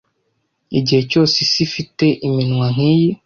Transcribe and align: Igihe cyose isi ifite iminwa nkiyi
Igihe 0.77 1.01
cyose 1.11 1.35
isi 1.45 1.59
ifite 1.67 2.05
iminwa 2.27 2.67
nkiyi 2.73 3.11